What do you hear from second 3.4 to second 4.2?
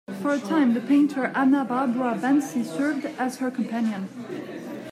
companion.